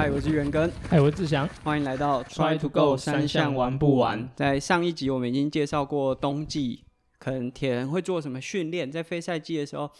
[0.00, 4.28] 嗨，我是元根，嗨，我是志祥，欢迎来到 Try to go，三项玩不完。
[4.36, 6.84] 在上一集我们已经介绍过冬季
[7.18, 9.90] 可能铁人会做什么训练，在非赛季的时候，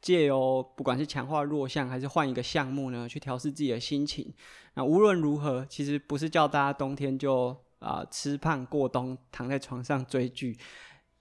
[0.00, 4.32] 借由不管是强化弱项还是换一个项目呢，去调试自己的心情。
[4.74, 10.56] 那无论如何，其实不是叫大家冬天就啊吃胖过冬，躺在床上追剧。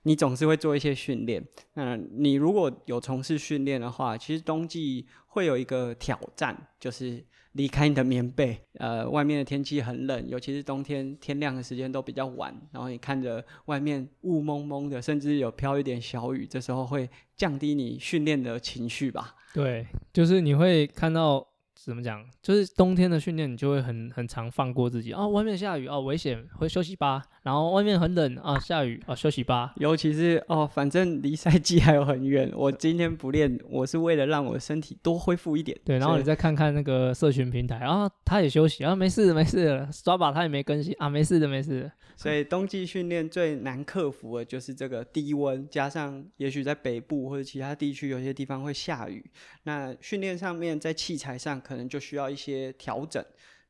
[0.04, 1.46] 你总是会做一些训练。
[1.74, 8.60] 那你如果有从事训练的话，其实冬季会有一个挑战，就是离开你的棉被。
[8.76, 12.56] 呃，外面的天气很冷，尤其是冬天，天亮的时间都比较晚。
[12.72, 19.36] 然后你看着外面雾蒙蒙的，甚至有飘一点小雨，这时候会降低你训练的情绪吧？
[19.54, 21.48] 对，就是你会看到。
[21.80, 22.26] 怎么讲？
[22.42, 25.30] 就是冬天的训练，你就会很很常放过自己哦！
[25.30, 27.24] 外面下雨哦，危险，回休息吧。
[27.48, 29.74] 然后外面很冷啊，下雨啊，休息吧。
[29.78, 35.80] 尤其是哦，反正离赛季还有很远， 我今天不练，我是为了让我的身体多恢复一点。
[35.86, 41.92] 对，然后你再看看那个社群平台啊，他也休息啊，没事没事，抓把他也没更新啊，没事的没事的。
[42.18, 49.24] 所以冬季训练最难克服的就是这个低温，加上也许在北部或者其他地区有些地方会下雨，
[49.64, 53.24] 那训练上面在器材上可能就需要一些调整。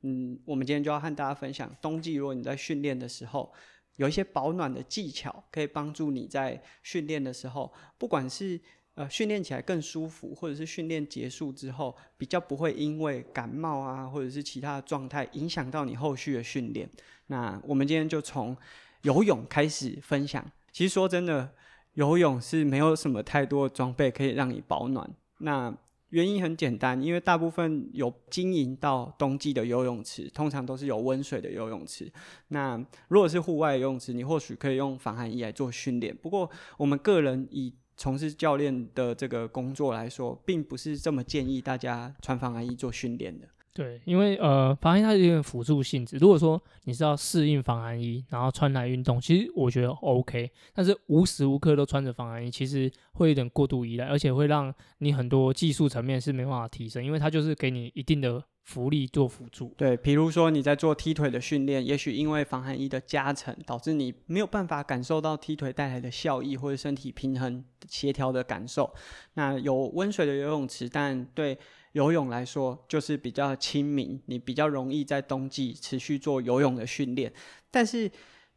[0.03, 3.51] 嗯，我们今天就要和大家分享，冬季如果你在训练的时候，
[3.97, 8.59] 有一些保暖的技巧，可以帮助你在训练的时候，不管是
[8.95, 16.89] 呃训练起来更舒服，或者是训练结束之后比较不会因为感冒啊，或者是其他的状态影响到你后续的训练。
[17.27, 18.55] 那我们今天就从
[19.01, 20.43] 游泳开始分享。
[20.71, 21.51] 其实说真的，
[21.93, 25.09] 游泳是没有什么太多装备可以让你保暖。
[25.39, 25.75] 那
[26.09, 32.11] 原因很简单，因为大部分有经营到冬季的游泳池，通常都是有温水的游泳池。
[32.47, 32.77] 那
[33.09, 36.15] 如果是户外游泳池，你或许可以用防寒衣来做训练。
[36.15, 43.47] 不过，我们个人以从事教练的这个工作来说，并不是这么建议大家穿防寒衣做训练的。
[43.77, 46.17] 对，因为呃，防寒衣它有点辅助性质。
[46.17, 50.49] 如果说你是要适应防寒衣，然后穿来运动，其实我觉得 OK。
[50.73, 59.71] 但是无时无刻都穿着防寒衣，其实会有点过度依赖，而且会让你很多技术层面是没办法提升，因为它就是给你一定的浮力做辅助。
[59.77, 68.91] 对，比如说你在做踢腿的训练，也许因为防寒衣的加成，导致你没有办法感受到踢腿带来的效益或者身体平衡协调的感受。
[69.35, 71.55] 那有温水的游泳池，但对。
[71.93, 77.31] 游泳来说，就是比较亲民，你比较容易在冬季持续做游泳的训练。
[77.71, 78.09] 但是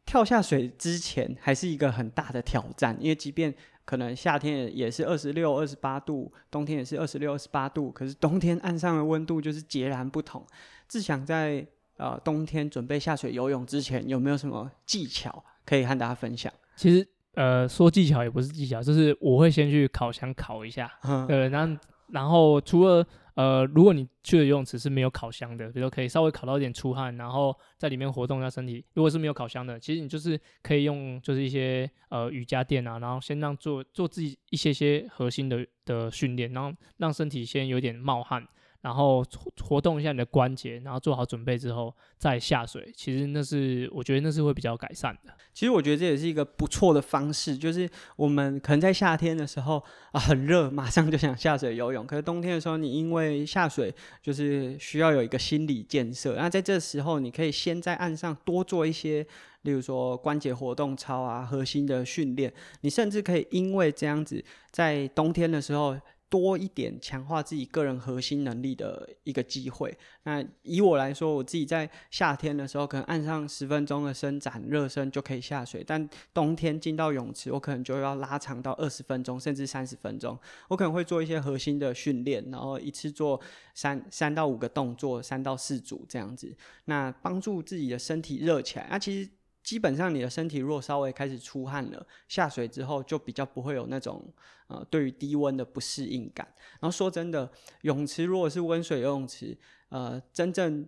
[0.05, 3.53] 跳下水之前，还是一个很大的挑战，因为即便
[3.85, 10.45] 可能夏天也是二十六、二十八度，冬天也是二十六、二十八度，可是冬天岸上的温度就是截然不同。
[10.87, 11.65] 志想在
[11.97, 16.51] 呃冬天准备下水游泳之前，有没有什么技巧可以和大家分享？
[16.75, 20.91] 其实呃说技巧也不是技巧，就是我会先去烤箱烤一下，
[21.27, 21.79] 对，然后
[22.11, 23.05] 然后除了
[23.35, 28.83] 呃，如果你去的游泳池是没有烤箱的，比如可以稍微烤到一点出汗，然后在里面活动一下身体。
[28.93, 38.45] 如果是没有烤箱的，其实你就是可以用就是一些呃瑜伽垫啊，然后先让做做自己一些些核心的的训练，然后让身体先有点冒汗。
[38.81, 39.23] 然后
[39.61, 42.91] 活动一下你的关节，然后做好准备之后再下水。
[42.95, 45.31] 其实那是我觉得那是会比较改善的。
[45.53, 52.07] 其实我觉得这也是一个不错的方式，就是我们可能在夏天的时候啊很热，马上就想下水游泳。
[52.07, 56.35] 可是冬天的时候，你因为下水就是需要有一个心理建设。
[56.35, 59.23] 那在这时候，你可以先在岸上多做一些，
[59.61, 62.51] 例如说关节活动操啊、核心的训练。
[62.81, 65.95] 你甚至可以因为这样子，在冬天的时候。
[66.31, 69.95] 多一点强化自己个人核心能力的一个机会。
[70.23, 80.39] 那以我来说，我自己在夏天的时候，可能按上十分钟的伸展热身就可以下水；但冬天进到泳池，我可能就要拉长到二十分钟，甚至三十分钟。
[80.69, 83.37] 我可能会做一些核心的训练，然后一次做
[83.75, 86.55] 三三到五个动作，三到四组这样子，
[86.85, 88.87] 那帮助自己的身体热起来。
[88.89, 89.29] 那其实。
[89.63, 94.21] 基本上，你的身体若稍微开始出汗了，下水之后就比较不会有那种
[94.67, 96.47] 呃对于低温的不适应感。
[96.79, 97.49] 然后说真的，
[97.83, 99.55] 泳池如果是温水游泳池，
[99.89, 100.87] 呃，真正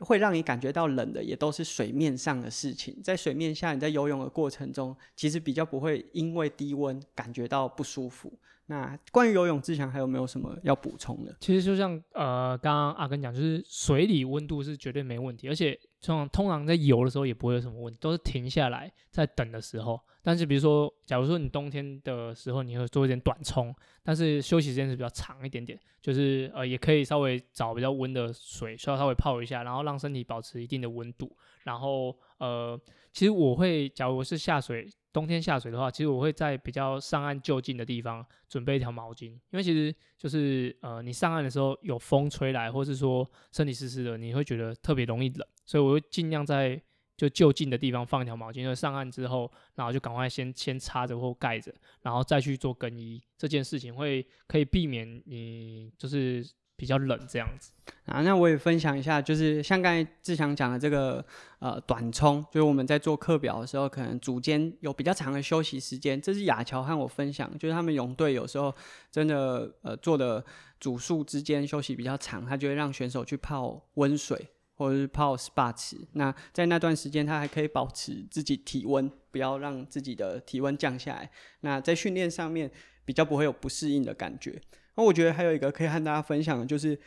[0.00, 3.00] 会让你感觉到冷的，也都是水面上的事情。
[3.04, 8.32] 在水面下，你在游泳的过程中，其实比较不会因为低温感觉到不舒服。
[8.66, 11.36] 那关于游泳，志强还有没有什么要补充的？
[11.38, 15.78] 其实就像呃，刚刚阿根讲，就是水里温度是绝对没问题，而且。
[16.02, 20.00] 通通常在游的时候也不会有什么问题，都是停下来在等的时候。
[20.24, 31.36] 但是比如说，假如说你冬天的时候，你会做一点短冲，但是休息时间是比较长一点点，就是呃也可以稍微找比较温的水，需要稍微泡一下，然后让身体保持一定的温度。
[31.64, 32.80] 然后呃，
[33.12, 46.80] 其实我会，假如是下水冬天下水的话，其实我会在比较上岸就近的地方准备一条毛巾，因为其实就是呃，你上岸的时候有风吹来，或是说身体湿湿的，你会觉得特别容易冷，所以我会尽量在
[47.16, 56.48] 就就近的地方放一条毛巾，因为上岸之后，然后就赶快先先擦着或盖着，然后再去做更衣，这件事情会可以避免你就是。
[56.76, 57.70] 比较冷这样子
[58.06, 61.24] 啊，那我也分享一下，就是像刚才志强讲的这个
[61.60, 66.20] 呃短冲，就是我们在做课表的时候，可能组间有比较长的休息时间。
[66.20, 68.74] 这是亚乔和我分享，就是他们泳队有时候
[69.10, 70.44] 真的呃做的
[70.80, 75.96] 组数之间休息比较长，他就会让选手去泡温水或者是泡 SPA 池。
[76.14, 81.30] 那在那段时间，他还可以保持自己体温，不要让自己的体温降下来。
[81.60, 82.68] 那在训练上面
[83.04, 84.60] 比较不会有不适应的感觉。
[84.94, 86.98] 那我觉得还有一个可以和大家分享的，就是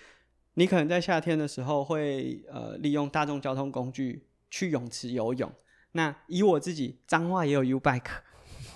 [0.56, 5.52] 你可能在夏天的时候会呃利用大众交通工具去泳池游泳。
[5.92, 8.12] 那以我自己，彰化也有 U bike，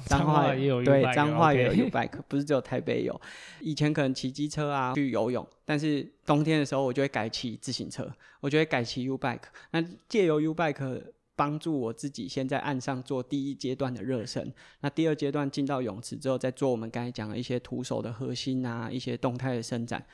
[0.06, 3.19] 彰化也有对，彰化也有 U bike，不是只有台北有。
[3.61, 9.50] 以前可能骑机车啊去游泳，但是冬天的时候我就会改骑自行车，我就会改骑 U bike。
[9.71, 11.01] 那借由 U bike。
[11.39, 20.06] 帮助我自己先在岸上做第一阶段的热身，那第二阶段进到泳池之后，再做我们刚才讲的一些徒手的核心啊，一些动态的伸展，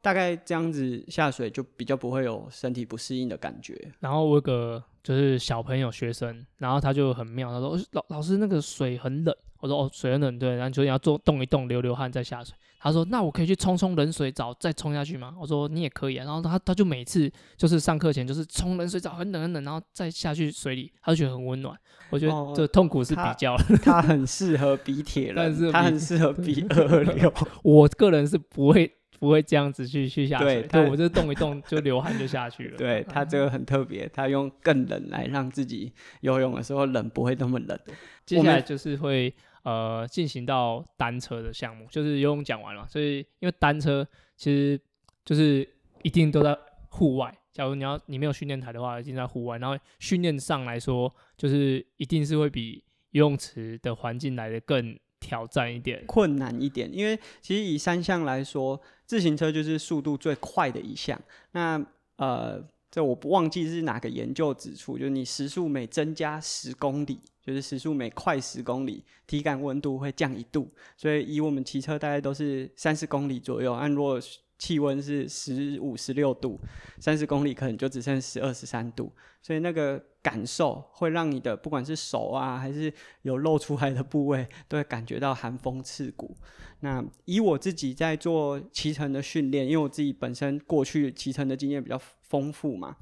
[0.00, 3.92] 大概这样子下水就比较不会有身体不适应的感觉。
[4.00, 12.54] 然后我有个就是小朋友学生，然后他就很妙，他说老老师那个水很冷，我说哦水很冷对，然后就你要做动一动流流汗再下水。
[12.80, 21.76] 他说：“那我可以去冲冲冷水澡，再冲下去吗？”我说：“你也可以啊。”然后他他就每次就是上课前就是冲冷水澡，很冷很冷，然后再下去水里，他就觉得很温暖。
[22.10, 27.34] 我觉得这痛苦是比较，他很适合比铁人， 他很适合比二流。
[27.64, 32.76] 我个人是不会不会这样子去去下水，对我就动一动 就流汗就下去了。
[32.76, 37.78] 对他这个很特别，他用更冷来让自己游泳的时候冷不会那么冷。
[38.24, 39.34] 接下来就是会。
[39.64, 44.80] 呃，进行到单车的项目，就是游泳讲完了，所以因为单车其实
[45.26, 45.68] 就是
[46.02, 46.56] 一定都在
[46.88, 47.36] 户外。
[47.52, 49.58] 假如你要你没有训练台的话，一定在户外。
[49.58, 54.98] 然后训练上来说，就是一定是会比游泳池的环境来的更
[55.28, 56.88] 挑战一点、困难一点。
[56.92, 61.20] 因为其实以三项来说，自行车就是速度最快的一项。
[61.52, 61.84] 那
[62.16, 62.64] 呃。
[62.90, 70.66] 这我不忘记是哪个研究指出，就是你时速每增加十公里，就是时速每快十公里，体感温度会降一度。
[70.96, 74.18] 所以以我们骑车大概都是三十公里左右，按若
[74.58, 76.60] 气温是十五、十六度，
[76.98, 79.12] 三十公里可能就只剩十二、十三度。
[79.40, 86.36] 所以那个感受会让你的不管是手啊，还是有露出来的部位，都会感觉到寒风刺骨。
[86.80, 92.96] 那以我自己在做骑乘的训练，因为我自己本身过去骑乘的经验比较丰富嘛，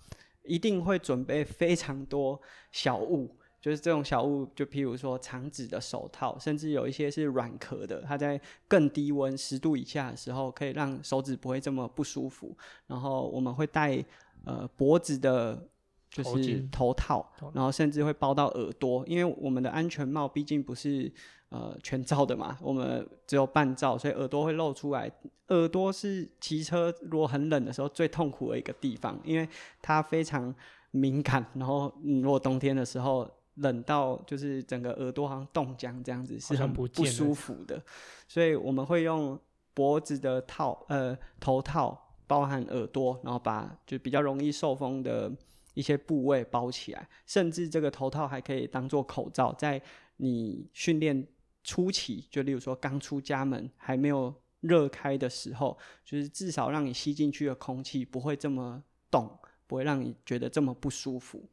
[0.44, 3.34] 一定会准备非常多小物，
[3.66, 12.56] 就是这种小物，就譬如说长指的手套，甚至有一些是软壳的，它在更低温十度以下的时候，可以让手指不会这么不舒服。
[12.86, 14.04] 然后我们会戴
[14.44, 15.68] 呃脖子的。
[16.08, 21.12] 就是头套，然后甚至会包到耳朵，因为我们的安全帽毕竟不是
[21.50, 25.12] 呃全罩的嘛，我们只有半罩，所以耳朵会露出来。
[25.48, 29.46] 耳朵是骑车如果很冷的时候最痛苦的一个地方，因为
[29.82, 30.54] 它非常
[30.90, 31.44] 敏感。
[31.54, 37.82] 然后如果冬天的时候冷到就是整个耳朵好像冻僵这样子，是很不舒服的。
[38.26, 39.38] 所以我们会用
[39.74, 45.30] 脖子的套呃头套包含耳朵，然后把就比较容易受风的。
[45.76, 49.78] 一些部位包起来，甚至这个头套还可以当做口罩，在
[50.16, 51.28] 你训练
[51.62, 59.30] 初期，就例如说刚出家门还没有热开的时候，就是至少让你吸进去的空气不会这么冻，
[59.66, 61.46] 不会让你觉得这么不舒服。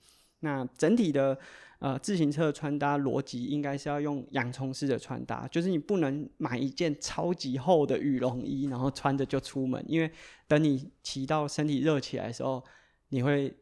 [0.43, 1.35] 那整体的
[1.79, 10.11] 呃自行车穿搭逻辑应该是要用洋葱式的穿搭，就是你不能买一件超级厚的羽绒衣，然后穿着就出门，因为
[10.47, 12.63] 等你骑到身体热起来的时候，
[13.09, 13.53] 你会。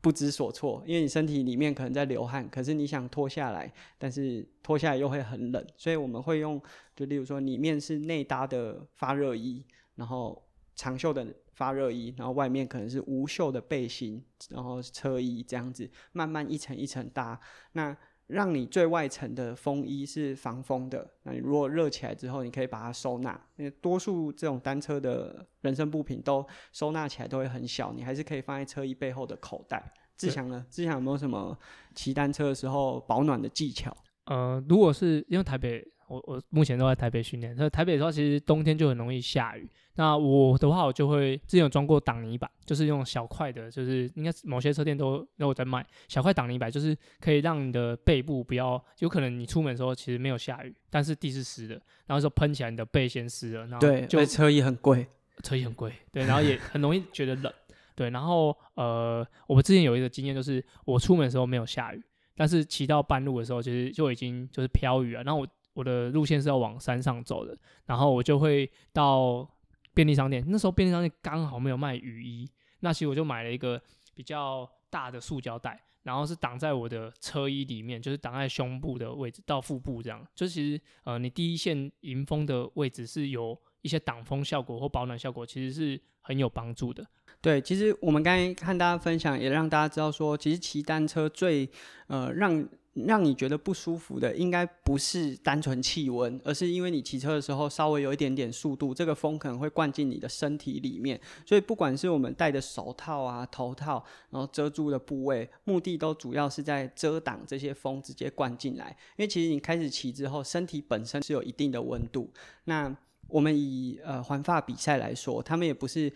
[0.00, 6.62] 不知所措，因为你身体里面可能在流汗，可是你想脱下来，但是脱下来又会很冷，所以我们会用，
[6.94, 9.66] 就例如说里面是内搭的发热衣，
[9.96, 10.40] 然后
[10.78, 17.38] 长袖的发热衣，然后外面可能是无袖的背心，然后车衣这样子，慢慢一层一层搭。
[17.72, 17.94] 那
[18.28, 23.38] 让你最外层的风衣是防风的，那你如果热起来之后，你可以把它收纳。
[23.56, 29.92] 因为多数这种单车的人身部品都收纳起来都会很小，你还是可以放在车衣背后的口袋。
[30.16, 30.64] 志强呢？
[30.70, 31.58] 志强有没有什么
[31.94, 33.96] 骑单车的时候保暖的技巧？
[34.26, 39.68] 呃，如果是因为台北，我我目前都在台北训练，那台北的话，其实冬天就很容易下雨。
[39.94, 51.74] 那我的话，我就会之前有装过挡泥板，就是用小块的，就是应该某些车店都都有在卖小块挡泥板，就是可以让你的背部不要，有可能你出门的时候其实没有下雨，但是地是湿的，
[52.06, 55.04] 然后说喷起来你的背先湿了，然后对，就车衣很贵，
[55.42, 57.52] 车衣很贵，对，然后也很容易觉得冷，
[57.96, 62.00] 对，然后呃，我们之前有一个经验就是我出门的时候没有下雨，
[62.36, 65.48] 但是骑到半路的时候其实就已经就是飘雨了，然后我
[65.78, 67.56] 我的路线是要往山上走的，
[67.86, 69.48] 然后我就会到。
[69.94, 73.82] 便利商店那时候便利商店刚好没有卖雨衣，那其实我就买了一个
[74.14, 80.24] 比较大的塑胶袋，然后是挡在我的车衣里面，就是挡在胸部的位置到腹部这样。
[80.36, 87.06] 就其实呃，你第一线迎风的位置是有一些挡风效果或保暖效果，其实是很有帮助的。
[87.40, 91.68] 对，其实我们刚才看大家分享，也让大家知道说，其实骑单车最
[92.08, 92.68] 呃让。
[93.06, 101.20] 让你觉得不舒服的，应该不是单纯气温，而是因为你骑车的时候稍微有一点点速度，这个风可能会灌进你的身体里面。
[101.46, 108.88] 所以不管是我们戴的手套啊、头套，然后遮住的部位，目的都主要是在遮挡这些风直接灌进来。
[109.16, 112.28] 因为其实你开始骑之后，身体本身是有一定的温度。
[112.64, 112.92] 那
[113.28, 116.12] 我们以呃环发比赛来说，他们也不是。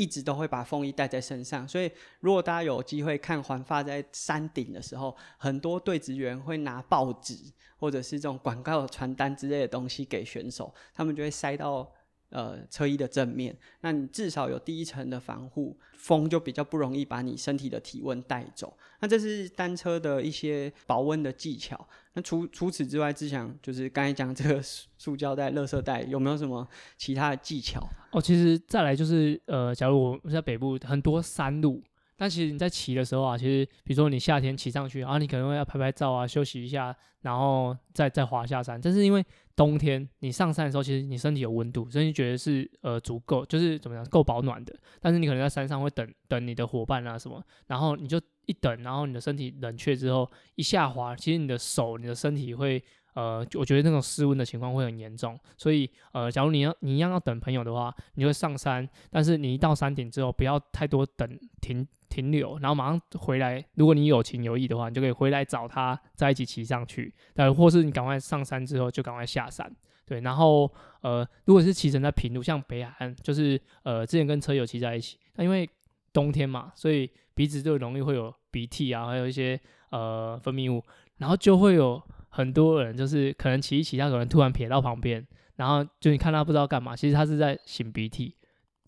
[0.00, 7.34] 一直都会把风衣带在身上，所以如果大家有机会看环发在山顶的时候，很多队职员会拿报纸
[7.76, 11.92] 或者是这种广告传单之类的东西给选手，他们就会塞到。
[12.30, 18.76] 呃，车衣的正面，那你至少有第一层的防护，风就比较不容易把你身体的体温带走。
[19.00, 21.88] 那这是单车的一些保温的技巧。
[22.22, 27.86] 除除此之外，只想就是刚才讲这个塑胶袋、垃圾袋，有没有什么其他的技巧？
[28.12, 31.82] 哦，其实再来就是呃，假如我在北部很多山路，
[32.16, 38.80] 但其实你在骑的时候啊，其实比如说你夏天骑上去，然后你可能会要拍拍照啊，休息一下，然后再再滑下山。
[38.80, 44.74] 但是因为冬天你上山的时候，其实你身体有温度，所以你觉得是呃足够，就是怎么样够保暖的。
[45.00, 52.82] 但是你可能在山上会等等你的伙伴啊什么，然后你就一等，然后你的身体冷却之后一下滑，其实你的手、你的身体会
[53.14, 55.38] 呃，我觉得那种失温的情况会很严重。
[55.56, 61.86] 所以呃，假如你要你一样要等朋友的话，你会上山，但是你一到山顶之后，不要太多等停。
[62.10, 63.62] 停留，然后马上回来。
[63.74, 67.14] 如果你有情有义的话，你就可以回来找他，在一起骑上去。
[67.34, 69.70] 但或是你赶快上山之后，就赶快下山。
[70.06, 70.68] 对，然后
[71.02, 75.68] 呃，如果是骑乘在平路，像北海岸，就是呃，之前跟车友骑在一起，那因为
[76.10, 80.82] 冬天嘛，所以鼻子就容易会有鼻涕啊，还有一些呃分泌物，
[81.16, 85.26] 然后就会有很多人就是可能骑一骑，他可能突然撇到旁边，
[85.56, 88.34] 然后就你看他不知道干嘛，其实他是在擤鼻涕。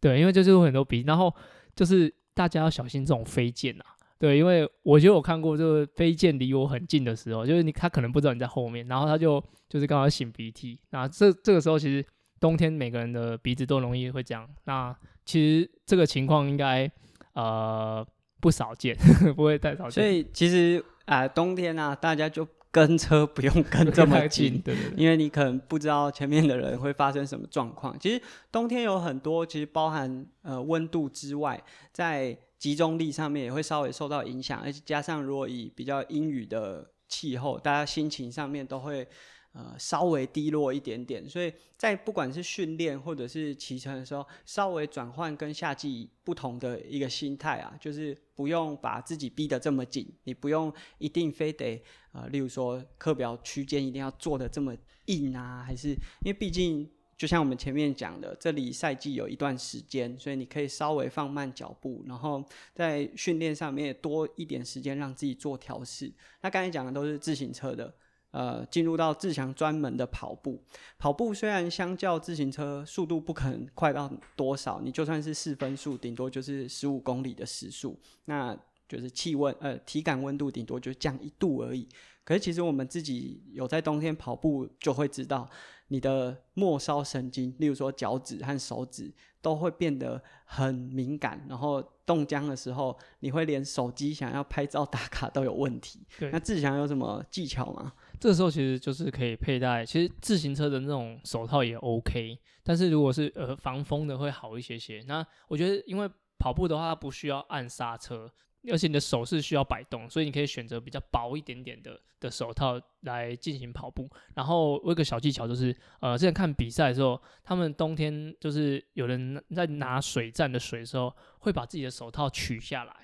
[0.00, 1.34] 对，因为就是很多鼻，然后
[1.74, 2.12] 就是。
[2.32, 3.84] 大家要小心这种飞溅啊，
[4.18, 12.02] 对，因为我觉得我看过，就是飞剑离我很近的时候，就是你他可能不知道你在后面，然后他就就是刚好擤鼻涕，那这这个时候其实
[12.38, 16.90] 冬天每个人的鼻子都容易会这样，那其实这个情况应该
[17.34, 18.06] 呃
[18.40, 18.96] 不少见，
[19.36, 19.90] 不会太少见。
[19.90, 22.46] 所以其实啊，冬天啊，大家就。
[22.72, 27.98] 跟车不用跟这么近，对对，因为你可能不知道前面的人会发生什么状况。
[27.98, 31.60] 其实冬天有很多，其实包含呃温度之外，
[31.92, 39.04] 在集中力上面也会稍微受到影响，而且加上如果以比较阴雨的气候，大家心情上面都会。
[39.52, 54.72] 呃，稍微低落一点点，所以在不管是训练或者是骑乘的时候，稍微转换跟夏季不同的一个心态啊，就是不用把自己逼得这么紧，你不用一定非得呃，例如说课表区间一定要做的这么
[55.06, 56.88] 硬啊，还是因为毕竟
[57.18, 62.40] 就像我们前面讲的，这里赛季有一段时间，所以你可以稍微放慢脚步，然后
[62.72, 66.12] 在训练上面多一点时间让自己做调试。
[66.40, 67.92] 那刚才讲的都是自行车的。
[68.30, 70.62] 呃，进入到自强专门的跑步，
[70.98, 78.56] 跑步虽然相较自行车速度不可能快到多少，你就算是四分速，顶多就是十五公里的时速，那
[78.88, 81.88] 就是气温呃体感温度顶多就降一度而已。
[82.22, 85.48] 可是其实我们自己有在冬天跑步，就会知道
[85.88, 96.06] 你的末梢神经，例如说脚趾和手指，都会变得很敏感，然后冻僵的时候，你会连手机想要拍照打卡都有问题。
[96.30, 97.92] 那志强有什么技巧吗？
[98.20, 105.02] 这时候其实就是可以佩戴，其实自行车的那种手套也 OK，但是如果是呃防风的会好一些些。
[105.08, 108.30] 那我觉得因为跑步的话，它不需要按刹车，
[108.70, 114.06] 而且你的手是需要摆动，所以你可以选择比较薄一点点的的手套来进行跑步。
[114.34, 122.94] 然后我有个小技巧就是，呃，之前看比赛的时候，他们冬天就是有人在拿水站的水的时候，会把自己的手套取下来。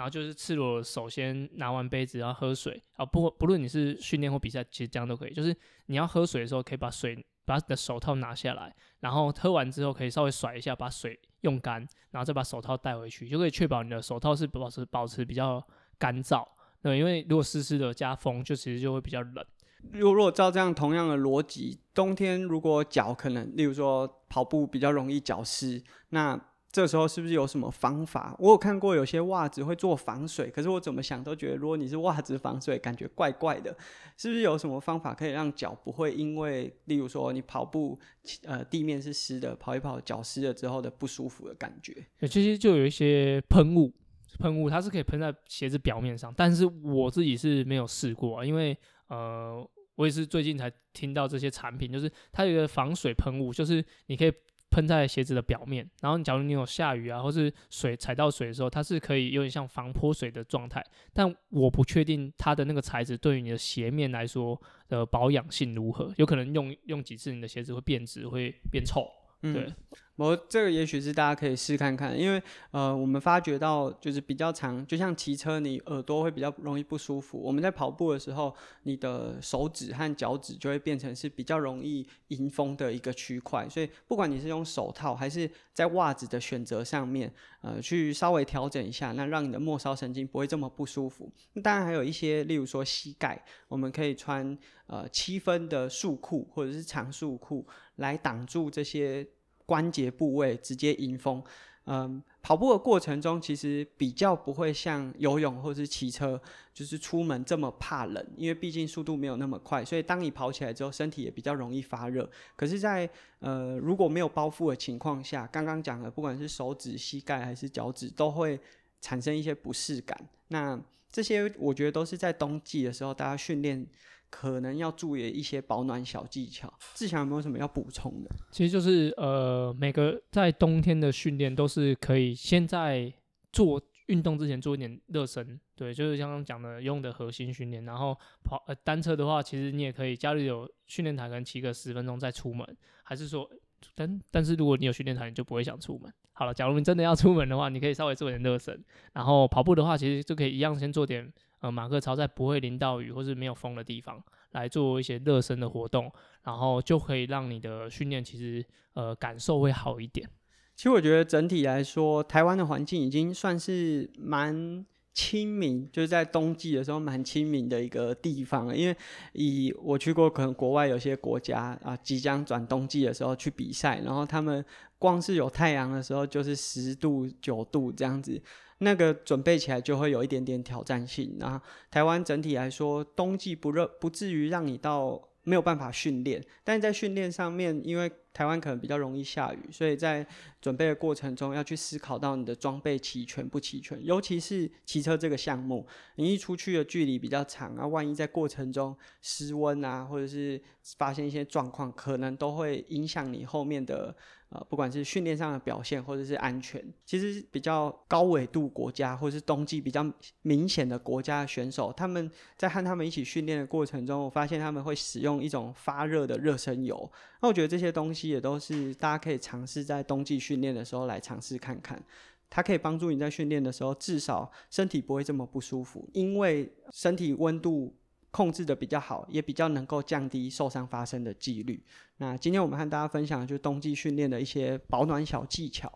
[0.00, 5.34] 然后就是赤裸，首先拿完杯子，然后喝水啊，不不论你是训练或比赛，其实这样都可以。
[5.34, 5.54] 就是
[5.88, 15.62] 你要喝水的时候，可以把水把你的手套拿下来，然后喝完之后可以稍微甩一下，把水用干，然后再把手套带回去，就可以确保你的手套是保持保持比较
[15.98, 16.48] 干燥。
[16.80, 19.44] 对，因为如果湿湿的加风，就其实就会比较冷。
[19.92, 26.40] 如如果照这样同样的逻辑，冬天如果脚可能，例如说跑步比较容易脚湿，那
[26.72, 28.36] 这时候是不是有什么方法？
[28.38, 33.76] 我有看过有些袜子会做防水，可是我怎么想都觉得，如果你是袜子防水，感觉怪怪的，
[34.16, 37.98] 是不是有什么方法可以让脚不会因为，例如说你跑步，
[38.44, 42.06] 呃，地面是湿的，跑一跑脚湿了之后的不舒服的感觉？
[42.28, 43.92] 其实就有一些喷雾，
[44.38, 48.76] 喷雾它是可以喷在鞋子表面上，但是我自己是没有试过，因为。
[49.08, 54.32] 呃，我也是最近才听到这些产品，就是它有一个防水喷雾，就是你可以
[54.70, 60.84] 喷在鞋子的表面，然后假如你有下雨啊，或是水踩到水的时候，它是可以有点像防泼水的状态。
[61.12, 69.06] 但我不确定它的那个材质对于你的鞋面来说的保养性如何，有可能用用几次你的鞋子会变质，会变臭。
[69.42, 69.72] 对。
[70.20, 77.38] 我这个也许是大家可以试看看，因为呃，我们发觉到就是比较长，就像骑车，你耳朵会比较容易不舒服。
[77.38, 83.66] 我们在跑步的时候，你的手指和脚趾就会变成是比较容易迎风的一个区块。
[83.66, 91.32] 所以，不管你是用手套还是在袜子的选择上面，呃，去稍微调整一下，那让你的末梢神经不会这么不舒服。
[91.62, 94.54] 当然，还有一些，例如说膝盖，我们可以穿
[94.86, 99.26] 呃七分的束裤或者是长束裤来挡住这些。
[99.70, 101.40] 关节部位直接迎风，
[101.84, 106.40] 嗯，跑步的过程中其实比较不会像游泳或是骑车，
[106.74, 112.28] 就是出门这么怕冷，因为毕竟速度没有那么快，所以当你跑起来之后，身体也比较容易发热。
[112.56, 113.08] 可是，在
[113.38, 118.58] 呃如果没有包覆的情况下，刚刚讲的，不管是手指、膝盖还是脚趾，都会
[119.00, 120.18] 产生一些不适感。
[120.48, 120.76] 那
[121.12, 123.86] 这些我觉得都是在冬季的时候，大家训练。
[124.30, 128.30] 可能要注意一些保暖小技巧，志强有没有什么要补充的？
[128.50, 133.12] 其实就是呃，每个在冬天的训练都是可以先在
[133.52, 137.84] 做运动之前做一点热身，对，就是刚刚讲的用的核心训练。
[137.84, 142.76] 然后跑呃单车的话，其实你也可以家里有训练台，可能骑个十分钟再出门。
[143.02, 143.48] 还是说，
[143.94, 146.12] 但但是如果你有训练台，你就不会想出门。
[146.32, 148.82] 好了，假如你真的要出门的话，你可以稍微做点热身。
[149.12, 151.30] 然后跑步的话，其实就可以一样先做点。
[151.60, 154.18] 呃，马克操在不会淋到雨或是没有风的地方
[154.52, 156.10] 来做一些热身的活动，
[156.44, 158.64] 然后就可以让你的训练其实
[158.94, 160.26] 呃感受会好一点。
[160.74, 164.86] 其实我觉得整体来说，台湾的环境已经算是蛮
[165.20, 168.74] 清明，就是在冬季的时候蛮清明的一个地方。
[168.74, 168.96] 因为
[169.34, 174.64] 以我去过可能国外有些国家啊，即将转冬季的时候去比赛，然后他们
[174.98, 178.40] 光是有太阳的时候就是十度九度这样子。
[178.78, 181.36] 那个准备起来就会有一点点挑战性。
[181.38, 186.44] 那台湾整体来说，冬季不热，不至于让你到没有办法训练。
[186.62, 190.26] 但在训练上面，因为台湾可能比较容易下雨，所以在
[190.60, 194.04] 准备的过程中要去思考到你的装备齐全不齐全。
[194.04, 200.60] 尤其是骑车这个项目，你一出去的距离比较长啊，万一在过程中失温啊，或者是
[200.96, 204.14] 发现一些状况，可能都会影响你后面的。
[204.50, 210.04] 呃，不管是训练上的表现，或者是安全，其实比较高纬度国家，或者是冬季比较
[210.42, 217.08] 明显的国家的选手，他们在和他们一起训练的过程中，我发现他们会使用一种发热的热身油。
[217.40, 222.02] 那我觉得这些东西也都是大家可以尝试在冬季训练的时候来尝试看看，
[222.48, 227.94] 它可以帮助你在训练的时候至少身体不会这么不舒服，因为身体温度。
[228.30, 231.82] 控制的比较好，也比较能够降低受伤发生的几率。
[232.18, 235.90] 那今天我们和大家分享的就是冬季训练的一些保暖小技巧。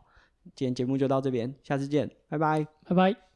[0.55, 3.34] 今天节目就到这边，下次见，拜拜，拜拜。